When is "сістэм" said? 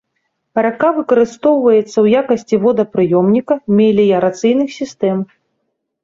4.79-5.17